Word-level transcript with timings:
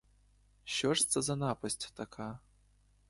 Що 0.63 0.93
ж 0.93 1.09
це 1.09 1.21
за 1.21 1.35
напасть 1.35 1.91
така? 1.95 2.39